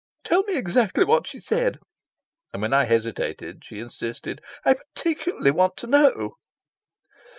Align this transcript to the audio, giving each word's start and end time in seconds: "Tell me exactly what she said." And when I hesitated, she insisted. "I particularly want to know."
"Tell 0.23 0.41
me 0.45 0.57
exactly 0.57 1.05
what 1.05 1.27
she 1.27 1.39
said." 1.39 1.77
And 2.51 2.63
when 2.63 2.73
I 2.73 2.85
hesitated, 2.85 3.63
she 3.63 3.77
insisted. 3.77 4.41
"I 4.65 4.73
particularly 4.73 5.51
want 5.51 5.77
to 5.77 5.85
know." 5.85 6.37